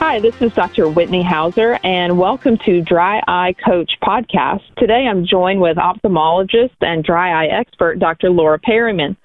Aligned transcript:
Hi, 0.00 0.20
this 0.20 0.40
is 0.40 0.52
Dr. 0.52 0.88
Whitney 0.88 1.24
Hauser, 1.24 1.76
and 1.82 2.16
welcome 2.16 2.56
to 2.64 2.82
Dry 2.82 3.20
Eye 3.26 3.52
Coach 3.66 3.90
podcast. 4.00 4.62
Today 4.76 5.08
I'm 5.10 5.26
joined 5.26 5.60
with 5.60 5.76
ophthalmologist 5.76 6.76
and 6.80 7.02
dry 7.02 7.32
eye 7.32 7.48
expert 7.48 7.98
Dr. 7.98 8.30
Laura 8.30 8.60
Periman. 8.60 9.16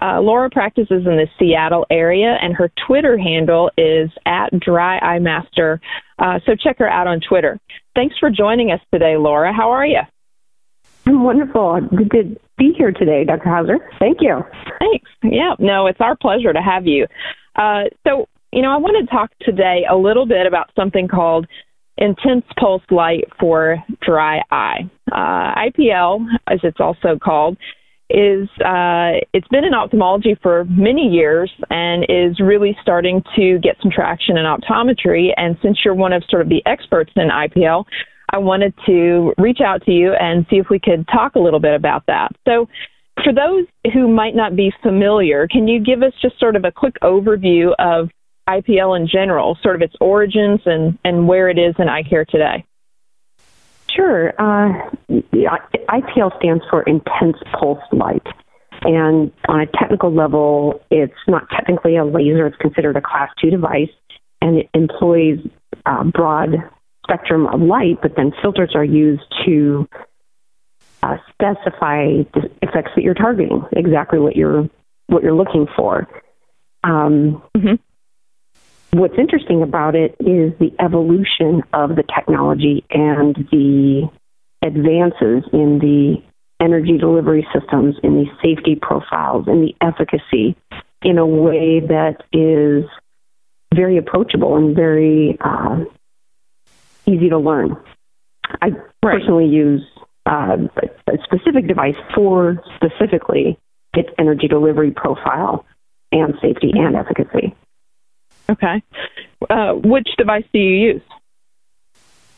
Uh, 0.00 0.20
Laura 0.20 0.50
practices 0.50 1.06
in 1.06 1.16
the 1.16 1.26
Seattle 1.38 1.86
area, 1.90 2.36
and 2.42 2.54
her 2.54 2.70
Twitter 2.86 3.16
handle 3.16 3.70
is 3.78 4.10
at 4.26 4.50
Dry 4.60 4.98
Eye 4.98 5.20
Master. 5.20 5.80
Uh, 6.18 6.38
so 6.44 6.54
check 6.54 6.76
her 6.80 6.88
out 6.88 7.06
on 7.06 7.20
Twitter. 7.26 7.58
Thanks 7.94 8.14
for 8.18 8.28
joining 8.28 8.72
us 8.72 8.80
today, 8.92 9.16
Laura. 9.16 9.54
How 9.54 9.70
are 9.70 9.86
you? 9.86 10.02
I'm 11.06 11.24
wonderful. 11.24 11.80
Good 11.96 12.10
to 12.10 12.40
be 12.58 12.74
here 12.76 12.92
today, 12.92 13.24
Dr. 13.24 13.48
Hauser. 13.48 13.78
Thank 13.98 14.18
you. 14.20 14.44
Thanks. 14.80 15.10
Yeah, 15.22 15.54
no, 15.58 15.86
it's 15.86 16.00
our 16.02 16.14
pleasure 16.14 16.52
to 16.52 16.60
have 16.60 16.86
you. 16.86 17.06
Uh, 17.56 17.84
so, 18.06 18.26
you 18.52 18.62
know, 18.62 18.72
I 18.72 18.76
want 18.78 18.96
to 18.98 19.14
talk 19.14 19.30
today 19.40 19.82
a 19.90 19.96
little 19.96 20.26
bit 20.26 20.46
about 20.46 20.70
something 20.74 21.08
called 21.08 21.46
intense 21.96 22.44
pulse 22.58 22.82
light 22.90 23.24
for 23.38 23.76
dry 24.02 24.40
eye. 24.50 24.90
Uh, 25.12 25.54
IPL, 25.68 26.26
as 26.48 26.58
it's 26.62 26.80
also 26.80 27.18
called, 27.22 27.56
is 28.08 28.48
uh, 28.64 29.22
it's 29.32 29.46
been 29.48 29.64
in 29.64 29.72
ophthalmology 29.72 30.36
for 30.42 30.64
many 30.64 31.02
years 31.02 31.52
and 31.70 32.04
is 32.08 32.40
really 32.40 32.76
starting 32.82 33.22
to 33.36 33.58
get 33.60 33.76
some 33.80 33.90
traction 33.90 34.36
in 34.36 34.44
optometry. 34.44 35.28
And 35.36 35.56
since 35.62 35.78
you're 35.84 35.94
one 35.94 36.12
of 36.12 36.24
sort 36.28 36.42
of 36.42 36.48
the 36.48 36.62
experts 36.66 37.12
in 37.14 37.28
IPL, 37.28 37.84
I 38.32 38.38
wanted 38.38 38.74
to 38.86 39.32
reach 39.38 39.60
out 39.64 39.84
to 39.84 39.92
you 39.92 40.12
and 40.18 40.44
see 40.50 40.56
if 40.56 40.66
we 40.70 40.80
could 40.80 41.06
talk 41.08 41.34
a 41.36 41.38
little 41.38 41.60
bit 41.60 41.74
about 41.74 42.04
that. 42.06 42.30
So, 42.46 42.66
for 43.22 43.34
those 43.34 43.66
who 43.92 44.08
might 44.08 44.34
not 44.34 44.56
be 44.56 44.72
familiar, 44.82 45.46
can 45.46 45.68
you 45.68 45.78
give 45.78 46.02
us 46.02 46.12
just 46.22 46.38
sort 46.38 46.56
of 46.56 46.64
a 46.64 46.72
quick 46.72 46.94
overview 47.02 47.74
of 47.78 48.08
IPL 48.58 48.98
in 48.98 49.08
general, 49.08 49.58
sort 49.62 49.76
of 49.76 49.82
its 49.82 49.94
origins 50.00 50.60
and, 50.66 50.98
and 51.04 51.28
where 51.28 51.48
it 51.48 51.58
is 51.58 51.74
in 51.78 51.88
eye 51.88 52.02
care 52.02 52.24
today? 52.24 52.64
Sure. 53.94 54.32
Uh, 54.38 54.90
IPL 55.10 56.36
stands 56.38 56.64
for 56.70 56.82
intense 56.82 57.36
pulse 57.58 57.82
light. 57.92 58.26
And 58.82 59.30
on 59.48 59.60
a 59.60 59.66
technical 59.66 60.14
level, 60.14 60.80
it's 60.90 61.12
not 61.28 61.48
technically 61.50 61.96
a 61.96 62.04
laser, 62.04 62.46
it's 62.46 62.56
considered 62.56 62.96
a 62.96 63.02
class 63.02 63.28
two 63.40 63.50
device, 63.50 63.90
and 64.40 64.58
it 64.58 64.70
employs 64.72 65.38
uh, 65.84 66.04
broad 66.04 66.50
spectrum 67.04 67.46
of 67.46 67.60
light, 67.60 67.98
but 68.00 68.12
then 68.16 68.32
filters 68.40 68.72
are 68.74 68.84
used 68.84 69.22
to 69.44 69.86
uh, 71.02 71.16
specify 71.32 72.22
the 72.34 72.50
effects 72.62 72.92
that 72.94 73.02
you're 73.02 73.14
targeting, 73.14 73.62
exactly 73.72 74.18
what 74.18 74.36
you're 74.36 74.68
what 75.08 75.22
you're 75.22 75.34
looking 75.34 75.66
for. 75.76 76.06
Um, 76.84 77.42
mm-hmm. 77.56 77.74
What's 78.92 79.14
interesting 79.16 79.62
about 79.62 79.94
it 79.94 80.16
is 80.18 80.52
the 80.58 80.72
evolution 80.80 81.62
of 81.72 81.90
the 81.90 82.02
technology 82.02 82.84
and 82.90 83.36
the 83.52 84.10
advances 84.62 85.48
in 85.52 85.78
the 85.78 86.16
energy 86.60 86.98
delivery 86.98 87.46
systems, 87.54 87.96
in 88.02 88.16
the 88.16 88.26
safety 88.42 88.74
profiles, 88.80 89.46
in 89.46 89.60
the 89.60 89.74
efficacy, 89.80 90.56
in 91.02 91.18
a 91.18 91.26
way 91.26 91.80
that 91.80 92.24
is 92.32 92.84
very 93.74 93.96
approachable 93.96 94.56
and 94.56 94.74
very 94.74 95.38
uh, 95.40 95.84
easy 97.06 97.28
to 97.28 97.38
learn. 97.38 97.76
I 98.60 98.70
right. 98.70 98.76
personally 99.00 99.46
use 99.46 99.82
uh, 100.26 100.56
a 101.06 101.18
specific 101.24 101.68
device 101.68 101.94
for 102.14 102.60
specifically 102.76 103.56
its 103.94 104.08
energy 104.18 104.48
delivery 104.48 104.90
profile 104.90 105.64
and 106.12 106.34
safety 106.42 106.72
and 106.74 106.96
efficacy. 106.96 107.54
Okay. 108.50 108.82
Uh, 109.48 109.72
which 109.74 110.08
device 110.18 110.44
do 110.52 110.58
you 110.58 110.92
use? 110.94 111.02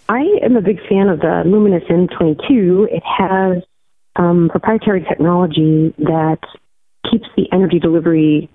I 0.09 0.21
am 0.43 0.57
a 0.57 0.61
big 0.61 0.79
fan 0.89 1.09
of 1.09 1.21
the 1.21 1.43
Lumenis 1.47 1.89
M22. 1.91 2.87
It 2.91 3.03
has 3.05 3.63
um, 4.17 4.49
proprietary 4.51 5.05
technology 5.09 5.95
that 5.99 6.41
keeps 7.11 7.27
the 7.37 7.47
energy 7.53 7.79
delivery 7.79 8.51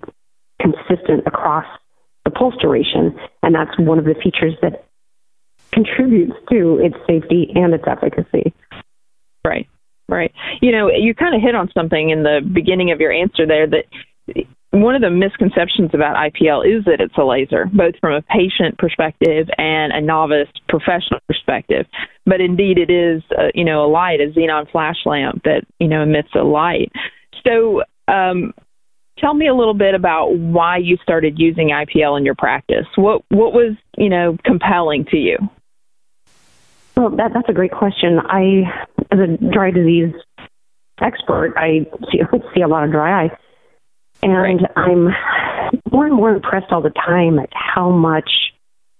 consistent 0.60 1.26
across 1.26 1.66
the 2.24 2.30
pulse 2.30 2.54
duration, 2.60 3.18
and 3.42 3.54
that's 3.54 3.76
one 3.78 3.98
of 3.98 4.04
the 4.04 4.14
features 4.22 4.54
that 4.62 4.84
contributes 5.72 6.34
to 6.50 6.78
its 6.78 6.96
safety 7.06 7.50
and 7.54 7.74
its 7.74 7.84
efficacy. 7.86 8.52
Right, 9.44 9.68
right. 10.08 10.32
You 10.60 10.72
know, 10.72 10.90
you 10.90 11.14
kind 11.14 11.34
of 11.34 11.42
hit 11.42 11.54
on 11.54 11.70
something 11.72 12.10
in 12.10 12.22
the 12.22 12.40
beginning 12.52 12.92
of 12.92 13.00
your 13.00 13.12
answer 13.12 13.46
there 13.46 13.66
that 13.66 13.84
one 14.70 14.94
of 14.94 15.00
the 15.00 15.10
misconceptions 15.10 15.90
about 15.94 16.16
IPL 16.16 16.66
is 16.66 16.84
that 16.84 17.00
it's 17.00 17.16
a 17.16 17.24
laser, 17.24 17.66
both 17.72 17.94
from 18.00 18.12
a 18.12 18.22
patient 18.22 18.76
perspective 18.78 19.48
and 19.56 19.92
a 19.92 20.00
novice 20.00 20.48
professional 20.68 21.20
perspective. 21.26 21.86
But 22.26 22.40
indeed, 22.40 22.78
it 22.78 22.90
is, 22.90 23.22
uh, 23.38 23.48
you 23.54 23.64
know, 23.64 23.84
a 23.84 23.88
light, 23.88 24.20
a 24.20 24.26
xenon 24.26 24.70
flash 24.70 24.98
lamp 25.06 25.44
that 25.44 25.62
you 25.78 25.88
know 25.88 26.02
emits 26.02 26.28
a 26.34 26.42
light. 26.42 26.92
So, 27.46 27.82
um, 28.08 28.52
tell 29.18 29.32
me 29.32 29.48
a 29.48 29.54
little 29.54 29.74
bit 29.74 29.94
about 29.94 30.36
why 30.36 30.76
you 30.76 30.98
started 30.98 31.38
using 31.38 31.68
IPL 31.68 32.18
in 32.18 32.26
your 32.26 32.34
practice. 32.34 32.86
What 32.96 33.22
what 33.30 33.54
was 33.54 33.74
you 33.96 34.10
know 34.10 34.36
compelling 34.44 35.06
to 35.06 35.16
you? 35.16 35.38
Well, 36.94 37.10
that, 37.10 37.32
that's 37.32 37.48
a 37.48 37.52
great 37.52 37.70
question. 37.70 38.18
I, 38.18 38.64
as 39.12 39.20
a 39.20 39.52
dry 39.52 39.70
disease 39.70 40.12
expert, 41.00 41.54
I 41.56 41.86
see, 42.10 42.20
see 42.54 42.60
a 42.60 42.66
lot 42.66 42.82
of 42.82 42.90
dry 42.90 43.24
eye, 43.24 43.30
and 44.22 44.32
right. 44.32 44.70
I'm 44.76 45.08
more 45.92 46.06
and 46.06 46.14
more 46.14 46.30
impressed 46.30 46.72
all 46.72 46.82
the 46.82 46.90
time 46.90 47.38
at 47.38 47.50
how 47.52 47.90
much 47.90 48.30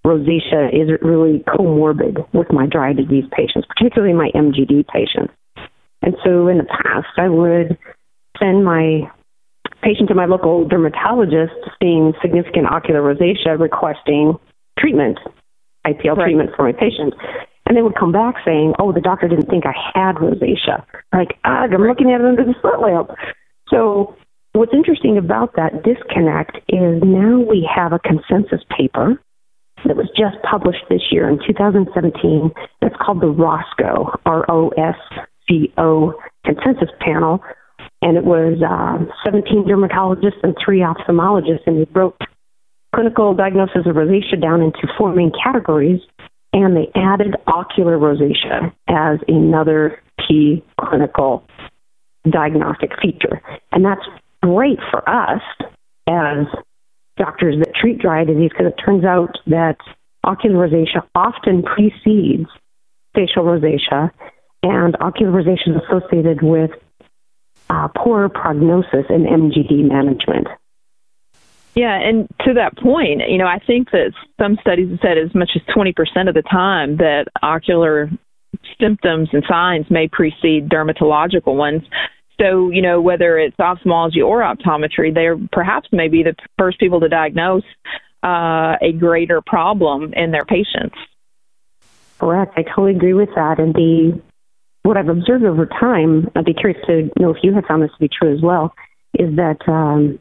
rosacea 0.05 0.73
is 0.73 0.89
really 1.01 1.39
comorbid 1.47 2.25
with 2.33 2.51
my 2.51 2.65
dry 2.65 2.93
disease 2.93 3.25
patients, 3.31 3.67
particularly 3.67 4.13
my 4.13 4.29
MGD 4.33 4.87
patients. 4.87 5.33
And 6.01 6.15
so 6.23 6.47
in 6.47 6.57
the 6.57 6.63
past, 6.65 7.07
I 7.17 7.27
would 7.27 7.77
send 8.39 8.63
my 8.63 9.11
patient 9.81 10.09
to 10.09 10.15
my 10.15 10.25
local 10.25 10.67
dermatologist 10.67 11.53
seeing 11.81 12.13
significant 12.21 12.67
ocular 12.67 13.01
rosacea 13.01 13.59
requesting 13.59 14.33
treatment, 14.77 15.19
IPL 15.85 16.15
right. 16.15 16.25
treatment 16.25 16.51
for 16.55 16.63
my 16.63 16.71
patient. 16.71 17.13
And 17.65 17.77
they 17.77 17.81
would 17.81 17.95
come 17.95 18.11
back 18.11 18.35
saying, 18.45 18.73
oh, 18.79 18.91
the 18.91 19.01
doctor 19.01 19.27
didn't 19.27 19.49
think 19.49 19.65
I 19.65 19.75
had 19.93 20.15
rosacea. 20.15 20.83
Like, 21.13 21.37
ugh, 21.43 21.69
I'm 21.73 21.83
looking 21.83 22.11
at 22.11 22.21
it 22.21 22.25
under 22.25 22.43
the 22.43 22.55
slit 22.61 22.79
lamp. 22.79 23.11
So 23.69 24.15
what's 24.53 24.73
interesting 24.73 25.17
about 25.17 25.55
that 25.55 25.83
disconnect 25.83 26.57
is 26.67 27.01
now 27.03 27.39
we 27.39 27.67
have 27.73 27.93
a 27.93 27.99
consensus 27.99 28.61
paper 28.75 29.19
that 29.85 29.95
was 29.95 30.09
just 30.17 30.35
published 30.49 30.83
this 30.89 31.01
year 31.11 31.29
in 31.29 31.39
2017. 31.45 32.51
That's 32.81 32.95
called 32.99 33.21
the 33.21 33.27
ROSCO, 33.27 34.19
R-O-S-C-O 34.25 36.13
consensus 36.45 36.89
panel. 36.99 37.43
And 38.01 38.17
it 38.17 38.23
was 38.23 38.61
uh, 38.61 39.05
17 39.25 39.65
dermatologists 39.65 40.41
and 40.43 40.55
three 40.63 40.79
ophthalmologists, 40.79 41.65
and 41.65 41.79
they 41.79 41.85
broke 41.85 42.17
clinical 42.93 43.33
diagnosis 43.33 43.85
of 43.85 43.95
rosacea 43.95 44.41
down 44.41 44.61
into 44.61 44.87
four 44.97 45.13
main 45.13 45.31
categories 45.43 46.01
and 46.53 46.75
they 46.75 46.89
added 46.95 47.35
ocular 47.47 47.97
rosacea 47.97 48.73
as 48.87 49.19
another 49.27 50.01
key 50.27 50.63
clinical 50.79 51.43
diagnostic 52.29 52.91
feature. 53.01 53.41
And 53.71 53.85
that's 53.85 54.01
great 54.41 54.79
for 54.91 55.07
us 55.07 55.41
as 56.07 56.47
doctors 57.17 57.55
that 57.59 57.73
treat 57.75 57.99
dry 57.99 58.21
eye 58.21 58.23
disease 58.23 58.49
because 58.49 58.71
it 58.71 58.81
turns 58.83 59.03
out 59.03 59.37
that 59.47 59.77
ocular 60.23 60.67
rosacea 60.67 61.05
often 61.15 61.63
precedes 61.63 62.49
facial 63.15 63.43
rosacea, 63.43 64.11
and 64.63 64.95
ocular 65.01 65.31
rosacea 65.31 65.75
is 65.75 65.81
associated 65.87 66.41
with 66.41 66.71
uh, 67.69 67.87
poor 67.95 68.29
prognosis 68.29 69.05
in 69.09 69.25
MGD 69.25 69.87
management. 69.87 70.47
Yeah, 71.75 71.97
and 71.97 72.27
to 72.45 72.53
that 72.55 72.77
point, 72.77 73.21
you 73.29 73.37
know, 73.37 73.45
I 73.45 73.59
think 73.59 73.91
that 73.91 74.11
some 74.39 74.57
studies 74.61 74.89
have 74.89 74.99
said 75.01 75.17
as 75.17 75.33
much 75.35 75.51
as 75.55 75.61
20% 75.73 75.93
of 76.27 76.33
the 76.33 76.41
time 76.41 76.97
that 76.97 77.25
ocular 77.41 78.09
symptoms 78.81 79.29
and 79.31 79.43
signs 79.47 79.85
may 79.89 80.07
precede 80.07 80.69
dermatological 80.69 81.55
ones. 81.55 81.83
So, 82.39 82.69
you 82.69 82.81
know, 82.81 83.01
whether 83.01 83.37
it's 83.37 83.59
ophthalmology 83.59 84.21
or 84.21 84.41
optometry, 84.41 85.13
they're 85.13 85.37
perhaps 85.51 85.89
maybe 85.91 86.23
the 86.23 86.35
first 86.57 86.79
people 86.79 86.99
to 87.01 87.09
diagnose 87.09 87.63
uh, 88.23 88.75
a 88.81 88.93
greater 88.97 89.41
problem 89.41 90.13
in 90.13 90.31
their 90.31 90.45
patients. 90.45 90.95
Correct. 92.19 92.53
I 92.57 92.63
totally 92.63 92.95
agree 92.95 93.13
with 93.13 93.29
that. 93.35 93.59
And 93.59 93.73
the 93.73 94.21
what 94.83 94.97
I've 94.97 95.09
observed 95.09 95.43
over 95.43 95.65
time, 95.65 96.29
I'd 96.35 96.45
be 96.45 96.53
curious 96.53 96.79
to 96.87 97.09
know 97.19 97.31
if 97.31 97.37
you 97.43 97.53
have 97.53 97.65
found 97.65 97.83
this 97.83 97.91
to 97.91 97.99
be 97.99 98.09
true 98.09 98.33
as 98.33 98.41
well, 98.41 98.73
is 99.13 99.35
that 99.35 99.57
um, 99.67 100.19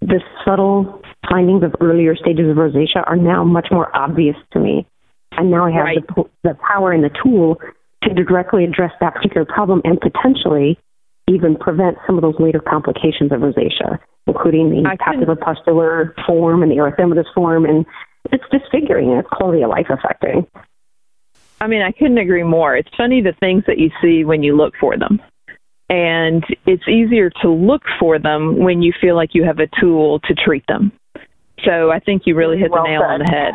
the 0.00 0.20
subtle 0.44 1.02
findings 1.28 1.62
of 1.64 1.74
earlier 1.80 2.14
stages 2.14 2.50
of 2.50 2.56
rosacea 2.56 3.02
are 3.06 3.16
now 3.16 3.44
much 3.44 3.68
more 3.70 3.94
obvious 3.96 4.36
to 4.52 4.60
me. 4.60 4.86
And 5.32 5.50
now 5.50 5.66
I 5.66 5.70
have 5.72 5.84
right. 5.84 6.06
the, 6.14 6.24
the 6.44 6.54
power 6.54 6.92
and 6.92 7.02
the 7.02 7.10
tool 7.22 7.58
to 8.02 8.14
directly 8.14 8.64
address 8.64 8.92
that 9.00 9.14
particular 9.14 9.44
problem 9.44 9.80
and 9.84 10.00
potentially 10.00 10.78
even 11.28 11.56
prevent 11.56 11.96
some 12.06 12.16
of 12.16 12.22
those 12.22 12.38
later 12.38 12.60
complications 12.60 13.32
of 13.32 13.40
rosacea, 13.40 13.98
including 14.26 14.70
the 14.70 14.96
papulopustular 14.98 16.12
form 16.26 16.62
and 16.62 16.70
the 16.70 16.76
erythematous 16.76 17.32
form 17.34 17.64
and 17.64 17.84
it's 18.32 18.44
disfiguring 18.50 19.10
and 19.10 19.20
it's 19.20 19.28
quality 19.30 19.62
of 19.62 19.70
life 19.70 19.86
affecting. 19.88 20.46
I 21.60 21.66
mean, 21.66 21.82
I 21.82 21.92
couldn't 21.92 22.18
agree 22.18 22.42
more. 22.42 22.76
It's 22.76 22.88
funny 22.96 23.22
the 23.22 23.34
things 23.38 23.64
that 23.66 23.78
you 23.78 23.90
see 24.02 24.24
when 24.24 24.42
you 24.42 24.56
look 24.56 24.74
for 24.78 24.96
them. 24.98 25.20
And 25.88 26.44
it's 26.66 26.86
easier 26.88 27.30
to 27.42 27.48
look 27.50 27.82
for 28.00 28.18
them 28.18 28.58
when 28.58 28.82
you 28.82 28.92
feel 29.00 29.14
like 29.14 29.30
you 29.32 29.44
have 29.44 29.60
a 29.60 29.68
tool 29.80 30.18
to 30.20 30.34
treat 30.34 30.64
them. 30.66 30.92
So 31.64 31.90
I 31.90 32.00
think 32.00 32.22
you 32.26 32.34
really 32.34 32.58
hit 32.58 32.70
well 32.70 32.82
the 32.82 32.90
nail 32.90 33.02
said. 33.02 33.10
on 33.10 33.18
the 33.20 33.30
head. 33.30 33.54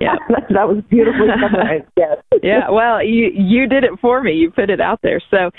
Yeah. 0.00 0.14
that 0.50 0.68
was 0.68 0.82
beautifully 0.88 1.28
summarized. 1.42 1.84
Yes. 1.96 2.18
yeah, 2.42 2.70
well, 2.70 3.02
you 3.02 3.30
you 3.34 3.66
did 3.66 3.84
it 3.84 3.98
for 4.00 4.22
me. 4.22 4.32
You 4.32 4.50
put 4.50 4.70
it 4.70 4.80
out 4.80 5.00
there. 5.02 5.20
So 5.30 5.50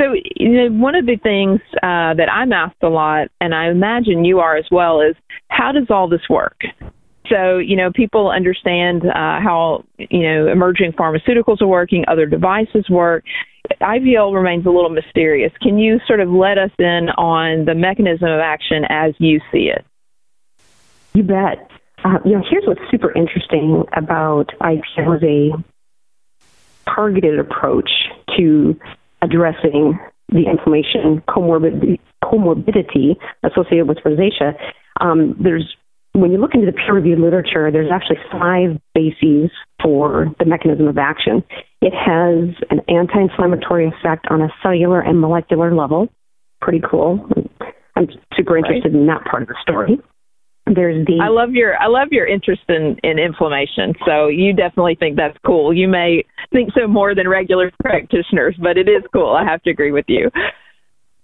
so 0.00 0.14
you 0.36 0.48
know, 0.48 0.68
one 0.82 0.94
of 0.94 1.06
the 1.06 1.16
things 1.16 1.60
uh, 1.82 2.14
that 2.14 2.28
I'm 2.32 2.52
asked 2.52 2.82
a 2.82 2.88
lot, 2.88 3.28
and 3.40 3.54
I 3.54 3.68
imagine 3.68 4.24
you 4.24 4.40
are 4.40 4.56
as 4.56 4.64
well, 4.70 5.00
is 5.00 5.14
how 5.48 5.72
does 5.72 5.90
all 5.90 6.08
this 6.08 6.28
work? 6.30 6.62
So 7.28 7.58
you 7.58 7.76
know, 7.76 7.92
people 7.92 8.30
understand 8.30 9.04
uh, 9.04 9.40
how 9.40 9.84
you 9.98 10.22
know 10.22 10.48
emerging 10.48 10.92
pharmaceuticals 10.92 11.60
are 11.60 11.66
working, 11.66 12.04
other 12.08 12.26
devices 12.26 12.88
work. 12.88 13.24
IPL 13.80 14.34
remains 14.34 14.66
a 14.66 14.70
little 14.70 14.90
mysterious. 14.90 15.52
Can 15.62 15.78
you 15.78 16.00
sort 16.06 16.20
of 16.20 16.30
let 16.30 16.58
us 16.58 16.70
in 16.78 17.10
on 17.10 17.66
the 17.66 17.74
mechanism 17.74 18.28
of 18.28 18.40
action 18.40 18.84
as 18.88 19.14
you 19.18 19.40
see 19.52 19.70
it? 19.70 19.84
You 21.12 21.22
bet. 21.22 21.70
Uh, 22.02 22.18
you 22.24 22.32
know, 22.32 22.42
here's 22.48 22.64
what's 22.66 22.80
super 22.90 23.12
interesting 23.12 23.84
about 23.92 24.50
IPL 24.62 25.16
as 25.16 25.22
a 25.22 25.52
targeted 26.90 27.38
approach 27.38 27.90
to 28.38 28.74
addressing 29.22 29.98
the 30.28 30.44
inflammation 30.48 31.22
comorbid, 31.28 31.98
comorbidity 32.24 33.16
associated 33.42 33.88
with 33.88 33.98
rosacea. 34.04 34.54
Um, 35.00 35.36
there's 35.42 35.76
when 36.12 36.32
you 36.32 36.38
look 36.38 36.54
into 36.54 36.66
the 36.66 36.72
peer-reviewed 36.72 37.20
literature, 37.20 37.70
there's 37.70 37.90
actually 37.92 38.18
five 38.32 38.80
bases 38.94 39.50
for 39.80 40.26
the 40.40 40.44
mechanism 40.44 40.88
of 40.88 40.98
action. 40.98 41.44
It 41.80 41.92
has 41.94 42.56
an 42.70 42.80
anti-inflammatory 42.88 43.86
effect 43.86 44.26
on 44.28 44.42
a 44.42 44.48
cellular 44.60 45.00
and 45.00 45.20
molecular 45.20 45.72
level. 45.74 46.08
Pretty 46.60 46.80
cool. 46.88 47.28
I'm 47.94 48.08
super 48.34 48.56
interested 48.58 48.92
right. 48.92 49.00
in 49.00 49.06
that 49.06 49.24
part 49.24 49.42
of 49.42 49.48
the 49.48 49.56
story. 49.62 50.00
There's 50.74 51.04
the 51.06 51.18
I 51.20 51.28
love 51.28 51.50
your 51.52 51.76
I 51.76 51.86
love 51.86 52.08
your 52.10 52.26
interest 52.26 52.62
in 52.68 52.96
in 53.02 53.18
inflammation. 53.18 53.94
So 54.06 54.28
you 54.28 54.54
definitely 54.54 54.94
think 54.94 55.16
that's 55.16 55.36
cool. 55.44 55.74
You 55.74 55.88
may 55.88 56.24
think 56.52 56.70
so 56.78 56.86
more 56.86 57.14
than 57.14 57.28
regular 57.28 57.72
practitioners, 57.82 58.56
but 58.60 58.76
it 58.76 58.88
is 58.88 59.02
cool. 59.12 59.34
I 59.34 59.44
have 59.44 59.62
to 59.64 59.70
agree 59.70 59.92
with 59.92 60.06
you. 60.08 60.30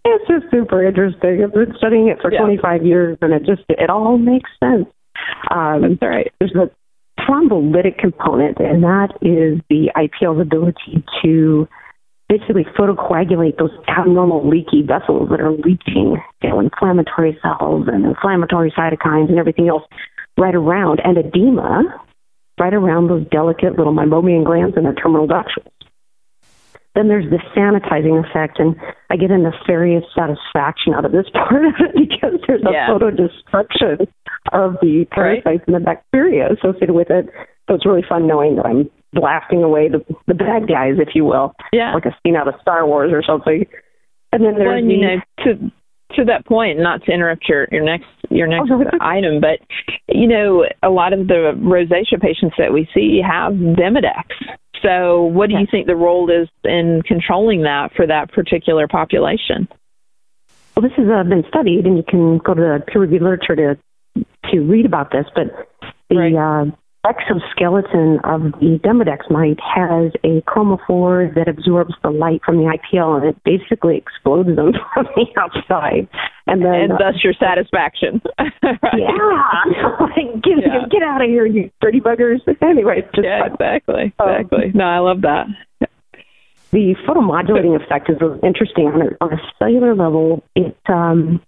It's 0.05 0.27
just 0.29 0.51
super 0.51 0.87
interesting. 0.87 1.43
I've 1.43 1.53
been 1.53 1.75
studying 1.79 2.09
it 2.09 2.19
for 2.21 2.33
yeah. 2.33 2.41
25 2.41 2.85
years, 2.85 3.19
and 3.21 3.33
it 3.33 3.45
just 3.45 3.63
it 3.69 3.91
all 3.91 4.19
makes 4.19 4.51
sense. 4.61 4.87
Um, 5.51 5.83
that's 5.83 6.03
right. 6.03 6.33
There's 6.39 6.53
the 6.53 6.71
thrombolytic 7.21 7.99
component, 7.99 8.59
and 8.59 8.83
that 8.83 9.11
is 9.23 9.61
the 9.69 9.91
IPL's 9.97 10.41
ability 10.41 11.05
to 11.23 11.69
basically 12.29 12.65
photocoagulate 12.79 13.59
those 13.59 13.71
abnormal 13.89 14.49
leaky 14.49 14.83
vessels 14.83 15.29
that 15.31 15.41
are 15.41 15.53
leaching, 15.53 16.17
you 16.43 16.49
know, 16.49 16.61
inflammatory 16.61 17.39
cells 17.43 17.87
and 17.87 18.05
inflammatory 18.05 18.73
cytokines 18.73 19.29
and 19.29 19.39
everything 19.39 19.69
else 19.69 19.85
right 20.37 20.55
around, 20.55 21.01
and 21.05 21.17
edema 21.17 21.85
right 22.59 22.75
around 22.75 23.09
those 23.09 23.27
delicate 23.31 23.77
little 23.77 23.93
meibomian 23.93 24.45
glands 24.45 24.77
and 24.77 24.87
the 24.87 24.93
terminal 24.93 25.27
ductus. 25.27 25.67
Then 26.95 27.09
there's 27.09 27.29
the 27.29 27.39
sanitizing 27.55 28.25
effect, 28.25 28.59
and 28.59 28.75
I 29.11 29.17
get 29.17 29.31
a 29.31 29.37
nefarious 29.37 30.05
satisfaction 30.15 30.95
out 30.95 31.05
of 31.05 31.13
this 31.13 31.27
part 31.33 31.67
of 31.67 31.75
it 31.79 32.09
because 32.09 32.41
there's 32.49 32.63
a 32.63 32.73
yeah. 32.73 32.89
photo 32.89 33.11
destruction 33.11 34.09
of 34.53 34.77
the 34.81 35.07
parasites 35.11 35.47
right. 35.47 35.67
and 35.67 35.77
the 35.77 35.81
bacteria 35.81 36.49
associated 36.53 36.95
with 36.95 37.11
it. 37.11 37.29
So 37.69 37.75
it's 37.75 37.85
really 37.85 38.05
fun 38.09 38.27
knowing 38.27 38.57
that 38.57 38.65
I'm 38.65 38.91
blasting 39.19 39.63
away 39.63 39.89
the 39.89 40.05
the 40.27 40.35
bad 40.35 40.69
guys, 40.69 40.95
if 40.99 41.15
you 41.15 41.25
will. 41.25 41.55
Yeah. 41.73 41.95
Like 41.95 42.07
a 42.07 42.17
scene 42.23 42.37
out 42.37 42.49
of 42.49 42.55
Star 42.61 42.87
Wars 42.87 43.13
or 43.13 43.23
something. 43.23 43.67
And 44.33 44.45
then 44.45 44.55
there's 44.55 44.69
well, 44.69 44.77
and, 44.79 44.91
you 44.91 45.01
know, 45.01 45.17
to 45.45 45.73
to 46.17 46.25
that 46.27 46.47
point, 46.47 46.79
not 46.79 47.03
to 47.05 47.13
interrupt 47.13 47.49
your 47.49 47.67
your 47.73 47.85
next 47.85 48.07
your 48.31 48.47
next 48.47 48.71
item, 49.01 49.41
but 49.41 49.61
you 50.09 50.29
know, 50.29 50.65
a 50.83 50.91
lot 50.91 51.13
of 51.13 51.27
the 51.27 51.53
rosacea 51.57 52.21
patients 52.21 52.55
that 52.59 52.73
we 52.73 52.89
see 52.95 53.21
have 53.27 53.53
Demodex. 53.55 54.25
So, 54.83 55.23
what 55.23 55.49
do 55.49 55.57
you 55.57 55.67
think 55.71 55.87
the 55.87 55.97
role 55.97 56.31
is 56.31 56.49
in 56.65 57.03
controlling 57.07 57.63
that 57.63 57.93
for 57.97 58.07
that 58.07 58.33
particular 58.33 58.87
population? 58.87 59.69
Well, 60.77 60.83
this 60.83 60.93
has 60.97 61.09
uh, 61.09 61.25
been 61.25 61.45
studied, 61.49 61.87
and 61.87 61.97
you 61.97 62.05
can 62.07 62.39
go 62.39 62.53
to 62.53 62.61
the 62.61 62.85
peer-reviewed 62.87 63.23
literature 63.23 63.57
to 63.57 64.25
to 64.53 64.61
read 64.61 64.87
about 64.87 65.11
this. 65.11 65.25
But 65.35 65.47
the 66.11 66.17
Right. 66.17 66.35
uh, 66.35 66.71
exoskeleton 67.09 68.19
of 68.25 68.53
the 68.61 68.81
Demodex 68.83 69.31
mite 69.31 69.59
has 69.63 70.13
a 70.25 70.41
chromophore 70.43 71.33
that 71.35 71.49
absorbs 71.49 71.95
the 72.03 72.11
light 72.11 72.41
from 72.45 72.57
the 72.59 72.65
IPL, 72.65 73.17
and 73.21 73.27
it 73.27 73.37
basically 73.45 73.97
explodes 73.97 74.49
them 74.57 74.73
from 74.95 75.07
the 75.15 75.27
outside. 75.41 76.09
And 76.49 76.63
then, 76.65 76.75
and 76.75 76.93
uh, 76.93 76.97
thus 76.99 77.23
your 77.25 77.33
satisfaction. 77.35 78.21
right? 78.39 78.79
yeah, 78.99 79.97
like, 80.01 80.43
get 80.43 80.59
Yeah. 80.59 80.87
get 80.91 81.03
out 81.03 81.23
of 81.23 81.29
here, 81.29 81.47
you 81.47 81.71
dirty 81.81 82.01
buggers. 82.01 82.41
Anyway, 82.63 83.03
just 83.15 83.25
Yeah, 83.25 83.43
fun. 83.43 83.53
exactly. 83.53 84.13
Um, 84.19 84.29
Exactly. 84.29 84.73
No, 84.75 84.85
I 84.85 84.99
love 84.99 85.23
that. 85.23 85.47
the 86.73 86.95
photomodulating 87.07 87.81
effect 87.83 88.11
is 88.11 88.17
interesting 88.43 88.87
on 88.87 89.03
a, 89.03 89.25
on 89.25 89.33
a 89.33 89.39
cellular 89.59 89.95
level. 89.95 90.43
It 90.55 90.77
um, 90.89 91.41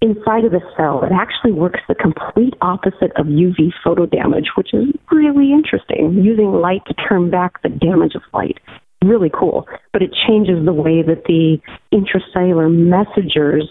inside 0.00 0.44
of 0.44 0.52
the 0.52 0.60
cell, 0.76 1.02
it 1.04 1.12
actually 1.12 1.52
works 1.52 1.80
the 1.88 1.94
complete 1.94 2.54
opposite 2.60 3.12
of 3.16 3.26
UV 3.26 3.72
photo 3.84 4.06
damage, 4.06 4.48
which 4.56 4.72
is 4.72 4.86
really 5.10 5.52
interesting. 5.52 6.20
Using 6.22 6.52
light 6.52 6.82
to 6.86 6.94
turn 6.94 7.30
back 7.30 7.62
the 7.62 7.68
damage 7.68 8.14
of 8.14 8.22
light, 8.32 8.58
really 9.04 9.30
cool. 9.30 9.66
But 9.92 10.02
it 10.02 10.10
changes 10.26 10.64
the 10.64 10.72
way 10.72 11.02
that 11.02 11.24
the 11.24 11.58
intracellular 11.92 12.70
messengers 12.72 13.68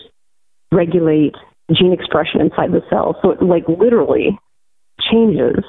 regulate 0.72 1.36
gene 1.74 1.94
expression 1.94 2.42
inside 2.42 2.72
the 2.72 2.84
cell. 2.90 3.18
So 3.22 3.32
it 3.32 3.42
like 3.42 3.68
literally 3.68 4.38
changes 5.12 5.64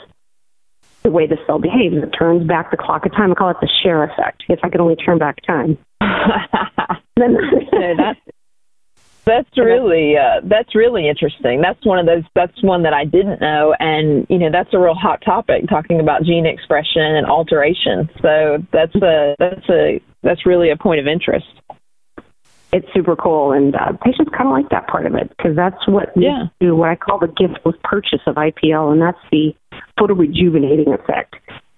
the 1.03 1.11
way 1.11 1.27
the 1.27 1.39
cell 1.47 1.59
behaves. 1.59 1.97
It 1.97 2.11
turns 2.11 2.47
back 2.47 2.71
the 2.71 2.77
clock 2.77 3.07
of 3.07 3.13
time. 3.13 3.33
I 3.33 3.35
call 3.35 3.51
it 3.51 3.57
the 3.61 3.71
Cher 3.83 4.05
effect. 4.05 4.45
If 4.49 4.61
I 4.63 4.69
could 4.69 4.81
only 4.81 4.97
turn 4.97 5.19
back 5.19 5.37
time. 5.47 5.79
Then 7.21 7.37
that's 7.99 8.19
that's 9.25 9.49
really 9.57 10.17
uh, 10.17 10.41
that's 10.45 10.75
really 10.75 11.09
interesting. 11.09 11.61
That's 11.61 11.85
one 11.85 11.99
of 11.99 12.07
those. 12.07 12.25
That's 12.35 12.63
one 12.63 12.83
that 12.85 12.93
I 12.95 13.05
didn't 13.05 13.41
know, 13.41 13.75
and 13.79 14.27
you 14.29 14.39
know 14.39 14.51
that's 14.51 14.73
a 14.75 14.79
real 14.79 14.95
hot 14.95 15.23
topic 15.25 15.69
talking 15.69 16.01
about 16.01 16.25
gene 16.25 16.47
expression 16.47 17.03
and 17.03 17.27
alteration. 17.27 18.09
So 18.23 18.59
that's 18.73 18.95
a 18.97 19.35
that's 19.39 19.69
a 19.69 20.01
that's 20.23 20.47
really 20.47 20.71
a 20.71 20.77
point 20.77 21.01
of 21.01 21.07
interest. 21.07 21.47
it's 22.73 22.87
super 22.95 23.17
cool, 23.17 23.53
and 23.53 23.75
uh, 23.75 23.93
patients 24.05 24.31
kind 24.37 24.49
of 24.49 24.53
like 24.53 24.69
that 24.71 24.87
part 24.87 25.07
of 25.07 25.15
it 25.15 25.29
because 25.37 25.57
that's 25.57 25.87
what 25.89 26.11
Yeah. 26.17 26.45
to 26.63 26.73
what 26.77 26.89
I 26.91 26.97
call 26.97 27.19
the 27.19 27.27
gift 27.29 27.59
with 27.65 27.81
purchase 27.83 28.21
of 28.27 28.37
IPL, 28.37 28.93
and 28.93 29.03
that's 29.03 29.19
the 29.33 29.55
photo 29.99 30.15
rejuvenating 30.15 30.93
effect. 30.93 31.35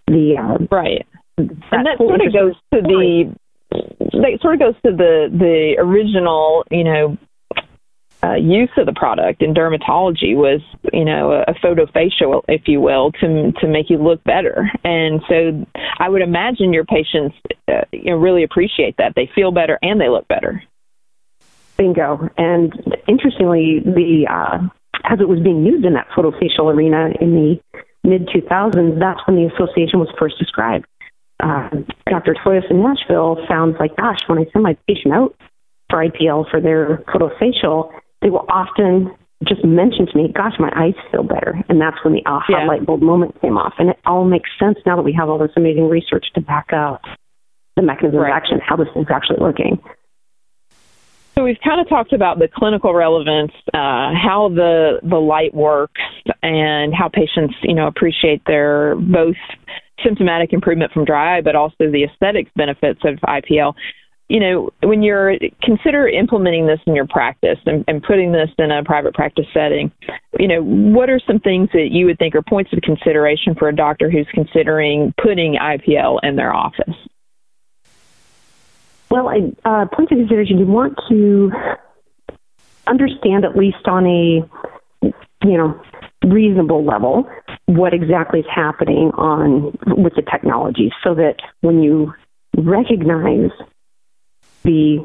The 0.06 0.37
uh, 0.38 0.58
Right. 0.70 1.06
and 1.38 1.50
that 1.70 1.96
sort 1.99 2.20
of 2.20 2.32
goes 2.32 2.54
to 2.75 2.82
the 2.82 3.34
that 3.70 4.38
sort 4.42 4.54
of 4.54 4.61
goes 4.61 4.75
to 4.84 4.92
the 4.94 5.28
the 5.32 5.76
original 5.78 6.64
you 6.70 6.84
know 6.84 7.16
uh, 8.25 8.35
use 8.35 8.71
of 8.76 8.87
the 8.87 8.93
product 8.93 9.43
in 9.43 9.52
dermatology 9.52 10.37
was 10.37 10.61
you 10.93 11.05
know 11.05 11.33
a, 11.33 11.50
a 11.50 11.55
photofacial 11.55 12.43
if 12.49 12.62
you 12.67 12.81
will 12.81 13.11
to 13.12 13.52
to 13.61 13.67
make 13.67 13.91
you 13.91 13.99
look 13.99 14.23
better 14.25 14.71
and 14.85 15.21
so 15.29 15.67
I 15.99 16.09
would 16.09 16.23
imagine 16.23 16.73
your 16.73 16.85
patients 16.85 17.35
uh, 17.69 17.83
you 17.93 18.12
know 18.12 18.17
really 18.17 18.45
appreciate 18.45 18.97
that 18.99 19.14
they 19.17 19.31
feel 19.35 19.50
better 19.50 19.79
and 19.83 20.00
they 20.00 20.09
look 20.09 20.29
better 20.29 20.62
Bingo. 21.76 22.29
And 22.38 22.73
interestingly, 23.09 23.81
the 23.85 24.26
uh, 24.31 24.59
as 25.05 25.21
it 25.21 25.29
was 25.29 25.41
being 25.41 25.64
used 25.64 25.85
in 25.85 25.95
that 25.95 26.09
photofacial 26.17 26.73
arena 26.73 27.11
in 27.21 27.35
the 27.35 27.61
mid 28.05 28.29
2000s, 28.29 28.99
that's 29.00 29.21
when 29.26 29.37
the 29.37 29.50
association 29.52 29.99
was 29.99 30.09
first 30.19 30.38
described. 30.38 30.87
Uh, 31.41 31.71
Dr. 32.09 32.35
Toyos 32.35 32.71
in 32.71 32.83
Nashville 32.83 33.38
sounds 33.49 33.76
like, 33.81 33.97
gosh, 33.97 34.19
when 34.29 34.38
I 34.38 34.47
send 34.52 34.62
my 34.62 34.76
patient 34.87 35.12
out 35.12 35.35
for 35.91 36.07
IPL 36.07 36.49
for 36.50 36.61
their 36.61 36.99
photofacial, 37.09 37.91
they 38.23 38.31
will 38.31 38.47
often 38.49 39.11
just 39.47 39.64
mention 39.64 40.07
to 40.07 40.17
me, 40.17 40.33
gosh, 40.35 40.55
my 40.59 40.71
eyes 40.76 40.95
feel 41.11 41.25
better. 41.25 41.61
And 41.69 41.81
that's 41.81 41.97
when 42.05 42.14
the 42.14 42.23
aha 42.26 42.45
Yeah. 42.61 42.67
light 42.67 42.87
bulb 42.87 43.02
moment 43.02 43.41
came 43.41 43.59
off. 43.59 43.75
And 43.79 43.91
it 43.91 43.99
all 44.07 44.25
makes 44.25 44.49
sense 44.59 44.79
now 44.87 44.97
that 44.97 45.02
we 45.02 45.12
have 45.12 45.29
all 45.29 45.38
this 45.38 45.50
amazing 45.57 45.88
research 45.88 46.26
to 46.35 46.41
back 46.41 46.73
up 46.73 47.02
the 47.76 47.83
mechanism 47.83 48.21
Right. 48.21 48.31
of 48.31 48.37
action, 48.37 48.61
how 48.61 48.76
this 48.76 48.88
is 48.95 49.07
actually 49.11 49.41
working. 49.41 49.81
So 51.35 51.45
we've 51.45 51.59
kind 51.64 51.81
of 51.81 51.88
talked 51.88 52.12
about 52.12 52.38
the 52.38 52.47
clinical 52.47 52.93
relevance, 52.93 53.52
uh, 53.73 54.12
how 54.14 54.50
the 54.55 55.00
the 55.02 55.17
light 55.19 55.55
works, 55.55 56.00
and 56.43 56.95
how 56.95 57.09
patients, 57.09 57.55
you 57.62 57.75
know, 57.75 57.87
appreciate 57.87 58.43
their 58.47 58.97
both 58.97 59.37
symptomatic 60.05 60.52
improvement 60.52 60.93
from 60.93 61.05
dry 61.07 61.38
eye, 61.38 61.41
but 61.41 61.57
also 61.57 61.91
the 61.91 62.05
aesthetics 62.05 62.50
benefits 62.55 63.00
of 63.05 63.14
IPL. 63.26 63.75
You 64.33 64.41
know, 64.41 64.71
when 64.83 65.03
you're 65.03 65.35
consider 65.62 66.09
implementing 66.09 66.67
this 66.67 66.81
in 66.87 66.95
your 66.95 67.07
practice 67.07 67.59
and, 67.67 67.85
and 67.87 68.03
putting 68.03 68.33
this 68.33 68.49
in 68.59 68.71
a 68.71 68.83
private 68.83 69.12
practice 69.12 69.45
setting, 69.53 69.93
you 70.39 70.49
know, 70.49 70.62
what 70.62 71.11
are 71.11 71.21
some 71.27 71.39
things 71.39 71.69
that 71.75 71.89
you 71.91 72.07
would 72.07 72.19
think 72.19 72.35
are 72.35 72.41
points 72.41 72.73
of 72.73 72.81
consideration 72.81 73.55
for 73.55 73.69
a 73.69 73.77
doctor 73.77 74.11
who's 74.11 74.27
considering 74.33 75.12
putting 75.23 75.57
IPL 75.57 76.21
in 76.23 76.37
their 76.37 76.55
office? 76.55 76.95
Well, 79.11 79.29
I, 79.29 79.53
uh, 79.67 79.85
points 79.95 80.12
of 80.12 80.17
consideration, 80.17 80.59
you 80.59 80.67
want 80.67 80.99
to 81.11 81.53
understand 82.87 83.45
at 83.45 83.55
least 83.55 83.87
on 83.87 84.07
a, 84.07 84.49
you 85.03 85.59
know, 85.59 85.79
reasonable 86.25 86.87
level 86.87 87.29
what 87.67 87.93
exactly 87.93 88.41
is 88.41 88.47
happening 88.51 89.11
on 89.19 89.77
with 89.89 90.15
the 90.15 90.23
technology 90.23 90.91
so 91.05 91.15
that 91.17 91.37
when 91.61 91.83
you 91.83 92.15
recognize 92.57 93.51
the 94.62 94.99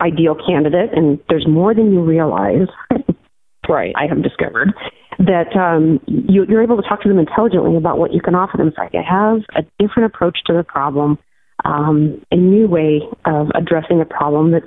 ideal 0.00 0.34
candidate 0.34 0.90
and 0.94 1.18
there's 1.28 1.46
more 1.46 1.74
than 1.74 1.92
you 1.92 2.02
realize 2.02 2.68
right 3.68 3.94
i 3.96 4.06
have 4.06 4.22
discovered 4.22 4.72
that 5.18 5.54
um, 5.56 6.00
you, 6.06 6.44
you're 6.48 6.62
able 6.62 6.80
to 6.80 6.88
talk 6.88 7.02
to 7.02 7.08
them 7.08 7.18
intelligently 7.18 7.76
about 7.76 7.98
what 7.98 8.12
you 8.12 8.20
can 8.20 8.34
offer 8.34 8.56
them. 8.56 8.72
So 8.74 8.82
I 8.82 8.90
have 9.02 9.42
a 9.54 9.62
different 9.78 10.12
approach 10.12 10.38
to 10.46 10.52
the 10.52 10.64
problem, 10.64 11.18
um, 11.64 12.24
a 12.30 12.36
new 12.36 12.66
way 12.66 13.02
of 13.24 13.48
addressing 13.54 14.00
a 14.00 14.04
problem 14.04 14.52
that's 14.52 14.66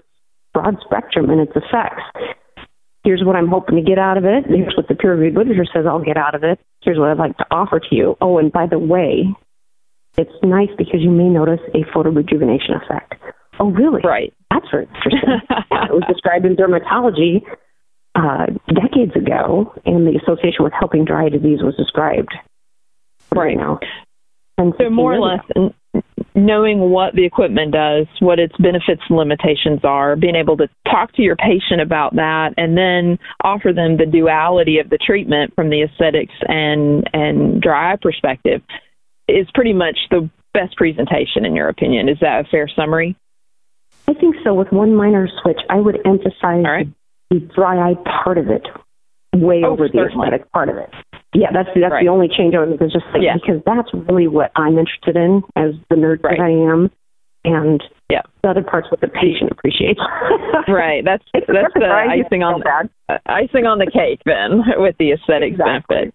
broad 0.53 0.77
spectrum 0.86 1.29
in 1.29 1.39
its 1.39 1.51
effects. 1.55 2.03
Here's 3.03 3.24
what 3.24 3.36
I'm 3.36 3.48
hoping 3.48 3.75
to 3.75 3.81
get 3.81 4.00
out 4.00 4.17
of 4.17 4.25
it. 4.25 4.45
Here's 4.48 4.75
what 4.75 4.88
the 4.88 4.95
peer 4.95 5.15
reviewed 5.15 5.38
literature 5.38 5.69
says 5.72 5.86
I'll 5.88 6.03
get 6.03 6.17
out 6.17 6.34
of 6.34 6.43
it. 6.43 6.60
Here's 6.81 6.98
what 6.98 7.10
I'd 7.10 7.17
like 7.17 7.38
to 7.38 7.45
offer 7.51 7.79
to 7.79 7.95
you. 7.95 8.17
Oh, 8.22 8.38
and 8.39 8.51
by 8.51 8.65
the 8.65 8.79
way, 8.79 9.25
it's 10.17 10.31
nice 10.41 10.69
because 10.77 11.01
you 11.01 11.12
may 11.12 11.27
notice 11.27 11.60
a 11.75 11.84
photo 11.93 12.10
rejuvenation 12.10 12.75
effect. 12.75 13.15
Oh, 13.59 13.71
really? 13.71 14.01
Right. 14.03 14.33
That's 14.51 14.65
very 14.71 14.85
interesting. 14.85 15.41
it 15.50 15.91
was 15.91 16.03
described 16.07 16.45
in 16.45 16.55
dermatology 16.55 17.41
uh, 18.15 18.47
decades 18.67 19.15
ago, 19.15 19.74
and 19.85 20.07
the 20.07 20.19
association 20.21 20.63
with 20.63 20.74
helping 20.74 21.05
dry 21.05 21.29
disease 21.29 21.59
was 21.62 21.75
described. 21.75 22.33
Right 23.33 23.57
now. 23.57 23.79
And 24.57 24.74
so 24.77 24.89
more 24.89 25.13
or 25.13 25.19
less, 25.19 25.41
ago 25.55 25.74
knowing 26.35 26.91
what 26.91 27.15
the 27.15 27.25
equipment 27.25 27.71
does, 27.71 28.07
what 28.19 28.39
its 28.39 28.55
benefits 28.57 29.01
and 29.09 29.17
limitations 29.17 29.79
are, 29.83 30.15
being 30.15 30.35
able 30.35 30.57
to 30.57 30.67
talk 30.85 31.13
to 31.13 31.21
your 31.21 31.35
patient 31.35 31.81
about 31.81 32.15
that, 32.15 32.53
and 32.57 32.77
then 32.77 33.17
offer 33.41 33.71
them 33.74 33.97
the 33.97 34.05
duality 34.05 34.79
of 34.79 34.89
the 34.89 34.97
treatment 34.97 35.53
from 35.55 35.69
the 35.69 35.81
aesthetics 35.83 36.33
and 36.47 37.09
and 37.13 37.62
dry 37.62 37.93
eye 37.93 37.97
perspective 38.01 38.62
is 39.27 39.47
pretty 39.53 39.74
much 39.74 39.97
the 40.12 40.29
best 40.53 40.75
presentation 40.75 41.45
in 41.45 41.55
your 41.55 41.69
opinion. 41.69 42.09
Is 42.09 42.17
that 42.21 42.45
a 42.45 42.50
fair 42.50 42.69
summary? 42.75 43.15
I 44.07 44.13
think 44.13 44.35
so. 44.43 44.53
With 44.53 44.71
one 44.71 44.95
minor 44.95 45.27
switch, 45.41 45.59
I 45.69 45.77
would 45.77 46.00
emphasize 46.05 46.63
right. 46.63 46.88
the 47.29 47.39
dry 47.39 47.91
eye 47.91 47.95
part 48.24 48.38
of 48.38 48.50
it 48.50 48.63
way 49.33 49.62
oh, 49.65 49.71
over 49.71 49.88
certainly. 49.88 50.07
the 50.07 50.24
aesthetic 50.24 50.51
part 50.51 50.69
of 50.69 50.77
it. 50.77 50.89
Yeah, 51.33 51.51
that's 51.51 51.69
that's 51.75 51.91
right. 51.91 52.03
the 52.03 52.09
only 52.09 52.29
change 52.29 52.55
I 52.55 52.59
was 52.59 52.79
just 52.79 53.05
like 53.12 53.21
yeah. 53.21 53.35
because 53.35 53.62
that's 53.65 53.89
really 54.07 54.27
what 54.27 54.51
I'm 54.55 54.77
interested 54.77 55.17
in 55.17 55.43
as 55.55 55.74
the 55.89 55.95
nerd 55.95 56.24
right. 56.24 56.38
that 56.38 56.43
I 56.43 56.50
am, 56.50 56.89
and 57.43 57.83
yeah, 58.09 58.21
the 58.41 58.50
other 58.50 58.63
parts 58.63 58.89
what 58.89 59.01
the 59.01 59.07
patient 59.09 59.51
appreciates. 59.51 60.00
right. 60.67 61.03
That's 61.03 61.24
that's 61.33 61.74
the 61.74 61.85
icing 61.85 62.43
on 62.43 62.62
the, 62.62 63.13
uh, 63.13 63.17
icing 63.25 63.65
on 63.65 63.79
the 63.79 63.91
cake 63.91 64.21
then 64.25 64.63
with 64.77 64.95
the 64.97 65.12
aesthetic 65.12 65.53
exactly. 65.53 65.95
benefit. 65.95 66.13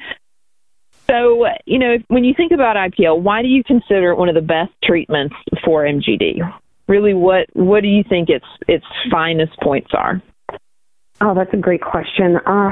So, 1.06 1.46
you 1.66 1.78
know, 1.78 1.96
when 2.06 2.22
you 2.22 2.34
think 2.34 2.52
about 2.52 2.76
IPL, 2.76 3.20
why 3.20 3.42
do 3.42 3.48
you 3.48 3.64
consider 3.64 4.12
it 4.12 4.16
one 4.16 4.28
of 4.28 4.36
the 4.36 4.40
best 4.40 4.70
treatments 4.84 5.34
for 5.64 5.82
MGD? 5.82 6.38
Really, 6.90 7.14
what 7.14 7.46
what 7.52 7.82
do 7.82 7.88
you 7.88 8.02
think 8.02 8.28
its 8.28 8.44
its 8.66 8.84
finest 9.12 9.52
points 9.62 9.90
are? 9.94 10.20
Oh, 11.20 11.34
that's 11.36 11.54
a 11.54 11.56
great 11.56 11.82
question. 11.82 12.36
Uh, 12.44 12.70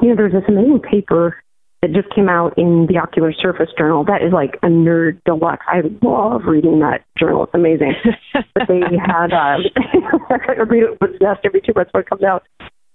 you 0.00 0.08
know, 0.08 0.16
there's 0.16 0.32
this 0.32 0.44
amazing 0.48 0.80
paper 0.80 1.36
that 1.82 1.92
just 1.92 2.08
came 2.14 2.30
out 2.30 2.56
in 2.56 2.86
the 2.88 2.96
Ocular 2.96 3.30
Surface 3.34 3.68
Journal. 3.76 4.04
That 4.04 4.22
is 4.22 4.32
like 4.32 4.54
a 4.62 4.68
nerd 4.68 5.20
deluxe. 5.26 5.66
I 5.68 5.82
love 6.00 6.42
reading 6.46 6.80
that 6.80 7.04
journal. 7.18 7.44
It's 7.44 7.54
amazing. 7.54 7.92
but 8.54 8.68
they 8.68 8.80
had, 8.80 9.34
uh, 9.34 9.58
I 10.30 10.62
read 10.62 10.84
it 10.84 10.98
zest 11.22 11.40
every 11.44 11.60
two 11.60 11.72
months 11.76 11.92
when 11.92 12.04
it 12.04 12.08
comes 12.08 12.22
out. 12.22 12.44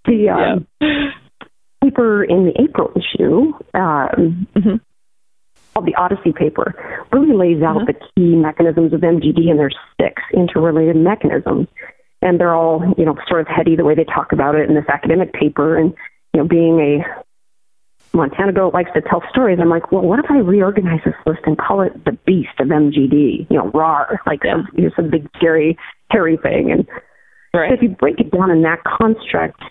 The 0.06 0.30
um, 0.30 0.68
yeah. 0.82 1.12
paper 1.84 2.24
in 2.24 2.46
the 2.46 2.62
April 2.62 2.92
issue, 2.96 3.54
um, 3.76 4.48
mm-hmm. 4.56 4.76
Called 5.74 5.86
the 5.86 5.96
Odyssey 5.96 6.32
paper, 6.32 6.74
really 7.12 7.34
lays 7.34 7.62
out 7.64 7.78
mm-hmm. 7.78 7.86
the 7.86 8.00
key 8.16 8.36
mechanisms 8.36 8.94
of 8.94 9.02
MGD, 9.02 9.50
and 9.50 9.60
there's 9.60 9.78
six 10.00 10.22
interrelated 10.34 10.96
mechanisms. 10.96 11.68
And 12.22 12.40
they're 12.40 12.56
all, 12.56 12.82
you 12.98 13.04
know, 13.04 13.18
sort 13.28 13.42
of 13.42 13.48
heady 13.48 13.76
the 13.76 13.84
way 13.84 13.96
they 13.96 14.06
talk 14.06 14.32
about 14.32 14.56
it 14.56 14.70
in 14.70 14.76
this 14.76 14.88
academic 14.88 15.34
paper. 15.34 15.78
And, 15.78 15.94
you 16.34 16.42
know, 16.42 16.48
being 16.48 16.80
a 16.80 18.16
Montana 18.16 18.54
Goat 18.54 18.74
likes 18.74 18.92
to 18.94 19.02
tell 19.02 19.24
stories. 19.30 19.60
I'm 19.60 19.70
like, 19.70 19.92
well, 19.92 20.04
what 20.04 20.20
if 20.20 20.26
I 20.30 20.38
reorganize 20.38 21.02
this 21.04 21.16
list 21.26 21.42
and 21.46 21.58
call 21.58 21.82
it 21.82 22.06
the 22.06 22.18
beast 22.26 22.60
of 22.60 22.68
MGD? 22.68 23.50
You 23.50 23.58
know, 23.58 23.72
RAR, 23.74 24.22
like 24.26 24.40
yeah. 24.46 24.54
some, 24.54 24.68
you 24.74 24.84
know, 24.86 24.92
some 24.96 25.10
big 25.10 25.28
scary 25.36 25.78
hairy 26.12 26.38
thing. 26.38 26.72
And 26.72 26.88
right. 27.54 27.70
so 27.70 27.74
if 27.74 27.82
you 27.82 27.90
break 27.90 28.20
it 28.20 28.32
down 28.32 28.52
in 28.52 28.62
that 28.62 28.84
construct, 28.86 29.62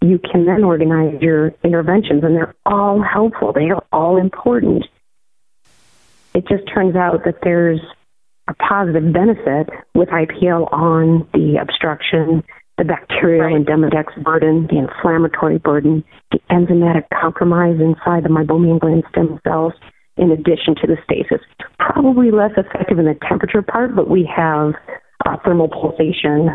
you 0.00 0.18
can 0.18 0.46
then 0.46 0.64
organize 0.64 1.20
your 1.20 1.54
interventions, 1.62 2.24
and 2.24 2.34
they're 2.34 2.54
all 2.66 3.02
helpful. 3.02 3.52
They 3.52 3.70
are 3.70 3.82
all 3.92 4.18
important. 4.18 4.84
It 6.34 6.46
just 6.48 6.64
turns 6.72 6.96
out 6.96 7.24
that 7.24 7.38
there's 7.42 7.80
a 8.48 8.54
positive 8.54 9.12
benefit 9.12 9.70
with 9.94 10.08
IPL 10.08 10.72
on 10.72 11.26
the 11.32 11.56
obstruction, 11.60 12.42
the 12.76 12.84
bacterial 12.84 13.46
right. 13.46 13.54
and 13.54 13.66
Demodex 13.66 14.22
burden, 14.22 14.66
the 14.68 14.78
inflammatory 14.78 15.58
burden, 15.58 16.04
the 16.32 16.40
enzymatic 16.50 17.04
compromise 17.18 17.76
inside 17.80 18.24
the 18.24 18.28
meibomian 18.28 18.80
gland 18.80 19.04
stem 19.10 19.38
cells, 19.44 19.72
in 20.16 20.30
addition 20.30 20.74
to 20.74 20.86
the 20.86 20.96
stasis. 21.04 21.44
Probably 21.78 22.30
less 22.30 22.52
effective 22.56 22.98
in 22.98 23.06
the 23.06 23.16
temperature 23.28 23.62
part, 23.62 23.96
but 23.96 24.10
we 24.10 24.28
have 24.34 24.74
uh, 25.26 25.36
thermal 25.44 25.68
pulsation, 25.68 26.50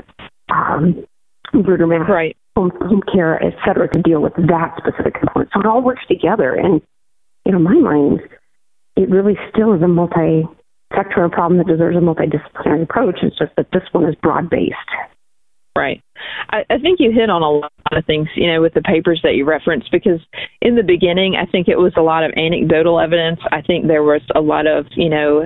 um, 0.49 1.05
Bruder 1.51 1.87
mask, 1.87 2.09
right. 2.09 2.37
home, 2.55 2.71
home 2.81 3.01
care, 3.11 3.41
et 3.43 3.55
cetera, 3.65 3.89
to 3.89 4.01
deal 4.01 4.21
with 4.21 4.33
that 4.35 4.75
specific 4.77 5.15
component. 5.15 5.49
So 5.53 5.61
it 5.61 5.65
all 5.65 5.81
works 5.81 6.03
together. 6.07 6.53
And, 6.53 6.81
you 7.45 7.51
know, 7.51 7.57
in 7.57 7.63
my 7.63 7.73
mind, 7.73 8.19
it 8.99 9.09
really 9.09 9.37
still 9.49 9.73
is 9.73 9.81
a 9.81 9.87
multi 9.87 10.43
sectoral 10.91 11.31
problem 11.31 11.57
that 11.57 11.67
deserves 11.67 11.95
a 11.95 12.01
multidisciplinary 12.01 12.83
approach. 12.83 13.19
It's 13.21 13.37
just 13.37 13.55
that 13.55 13.67
this 13.71 13.83
one 13.93 14.05
is 14.09 14.15
broad 14.21 14.49
based. 14.49 14.75
Right. 15.77 16.03
I, 16.49 16.65
I 16.69 16.79
think 16.79 16.99
you 16.99 17.11
hit 17.11 17.29
on 17.29 17.41
a 17.41 17.49
lot 17.49 17.71
of 17.93 18.05
things, 18.05 18.27
you 18.35 18.51
know, 18.51 18.61
with 18.61 18.73
the 18.73 18.81
papers 18.81 19.21
that 19.23 19.35
you 19.35 19.45
referenced, 19.45 19.89
because 19.91 20.19
in 20.61 20.75
the 20.75 20.83
beginning, 20.83 21.35
I 21.39 21.49
think 21.49 21.69
it 21.69 21.77
was 21.77 21.93
a 21.95 22.01
lot 22.01 22.25
of 22.25 22.31
anecdotal 22.35 22.99
evidence. 22.99 23.39
I 23.51 23.61
think 23.61 23.87
there 23.87 24.03
was 24.03 24.21
a 24.35 24.41
lot 24.41 24.67
of, 24.67 24.87
you 24.97 25.09
know, 25.09 25.45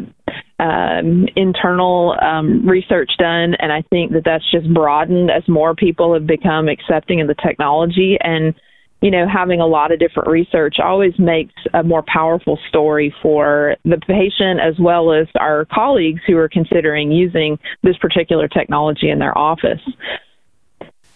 um, 0.60 1.28
internal 1.36 2.16
um, 2.20 2.68
research 2.68 3.12
done, 3.20 3.54
and 3.60 3.72
I 3.72 3.84
think 3.92 4.14
that 4.14 4.24
that's 4.26 4.50
just 4.50 4.74
broadened 4.74 5.30
as 5.30 5.44
more 5.48 5.76
people 5.76 6.14
have 6.16 6.26
become 6.26 6.68
accepting 6.70 7.22
of 7.22 7.28
the 7.28 7.36
technology. 7.36 8.18
And 8.20 8.56
you 9.04 9.12
know, 9.12 9.28
having 9.28 9.60
a 9.60 9.68
lot 9.68 9.92
of 9.92 10.00
different 10.00 10.30
research 10.30 10.78
always 10.82 11.12
makes 11.20 11.54
a 11.74 11.84
more 11.84 12.06
powerful 12.08 12.58
story 12.70 13.14
for 13.22 13.76
the 13.84 13.98
patient 13.98 14.62
as 14.62 14.80
well 14.80 15.12
as 15.12 15.28
our 15.38 15.66
colleagues 15.66 16.22
who 16.26 16.38
are 16.38 16.48
considering 16.48 17.12
using 17.12 17.60
this 17.84 17.98
particular 17.98 18.48
technology 18.48 19.10
in 19.10 19.20
their 19.20 19.38
office. 19.38 19.82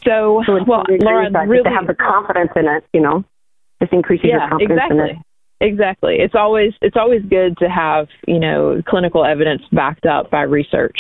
So, 0.04 0.44
so 0.46 0.60
well, 0.68 0.84
Laura, 1.00 1.32
really 1.48 1.64
to 1.64 1.70
have 1.70 1.88
the 1.88 1.96
confidence 1.96 2.52
in 2.58 2.68
it, 2.68 2.84
you 2.92 3.00
know, 3.00 3.24
this 3.80 3.88
increases 3.94 4.26
yeah, 4.32 4.40
your 4.40 4.50
confidence 4.50 4.82
exactly. 4.82 5.00
in 5.00 5.06
it. 5.06 5.18
Exactly. 5.60 6.16
It's 6.20 6.36
always 6.36 6.74
it's 6.82 6.98
always 6.98 7.22
good 7.24 7.58
to 7.60 7.70
have, 7.70 8.08
you 8.28 8.40
know, 8.40 8.82
clinical 8.86 9.24
evidence 9.24 9.62
backed 9.72 10.06
up 10.06 10.30
by 10.30 10.42
research. 10.42 11.00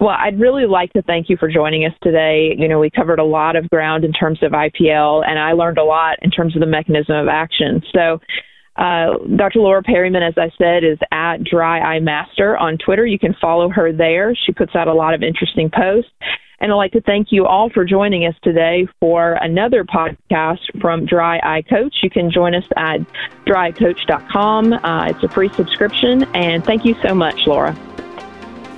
Well, 0.00 0.14
I'd 0.18 0.40
really 0.40 0.66
like 0.66 0.92
to 0.94 1.02
thank 1.02 1.30
you 1.30 1.36
for 1.36 1.48
joining 1.48 1.84
us 1.84 1.92
today. 2.02 2.54
You 2.58 2.68
know, 2.68 2.80
we 2.80 2.90
covered 2.90 3.20
a 3.20 3.24
lot 3.24 3.56
of 3.56 3.68
ground 3.70 4.04
in 4.04 4.12
terms 4.12 4.42
of 4.42 4.52
IPL, 4.52 5.26
and 5.26 5.38
I 5.38 5.52
learned 5.52 5.78
a 5.78 5.84
lot 5.84 6.18
in 6.22 6.30
terms 6.30 6.56
of 6.56 6.60
the 6.60 6.66
mechanism 6.66 7.14
of 7.14 7.28
action. 7.28 7.82
So, 7.94 8.20
uh, 8.76 9.18
Dr. 9.36 9.60
Laura 9.60 9.82
Periman, 9.82 10.22
as 10.22 10.34
I 10.36 10.50
said, 10.58 10.82
is 10.82 10.98
at 11.12 11.44
Dry 11.44 11.78
Eye 11.78 12.00
Master 12.00 12.56
on 12.56 12.76
Twitter. 12.76 13.06
You 13.06 13.20
can 13.20 13.34
follow 13.40 13.68
her 13.68 13.92
there. 13.92 14.34
She 14.34 14.52
puts 14.52 14.74
out 14.74 14.88
a 14.88 14.94
lot 14.94 15.14
of 15.14 15.22
interesting 15.22 15.70
posts. 15.70 16.10
And 16.60 16.72
I'd 16.72 16.76
like 16.76 16.92
to 16.92 17.00
thank 17.02 17.28
you 17.30 17.46
all 17.46 17.68
for 17.68 17.84
joining 17.84 18.26
us 18.26 18.34
today 18.42 18.86
for 19.00 19.34
another 19.34 19.84
podcast 19.84 20.60
from 20.80 21.04
Dry 21.04 21.38
Eye 21.38 21.62
Coach. 21.62 21.96
You 22.02 22.10
can 22.10 22.30
join 22.30 22.54
us 22.54 22.64
at 22.76 23.00
dryecoach.com. 23.46 24.72
Uh, 24.72 25.08
it's 25.08 25.22
a 25.22 25.28
free 25.28 25.52
subscription. 25.52 26.24
And 26.34 26.64
thank 26.64 26.84
you 26.84 26.94
so 27.02 27.14
much, 27.14 27.46
Laura. 27.46 27.76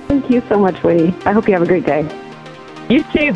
Thank 0.07 0.29
you 0.29 0.41
so 0.47 0.57
much, 0.57 0.81
Winnie. 0.83 1.13
I 1.25 1.31
hope 1.31 1.47
you 1.47 1.53
have 1.53 1.63
a 1.63 1.67
great 1.67 1.85
day. 1.85 2.03
You 2.89 3.03
too. 3.11 3.35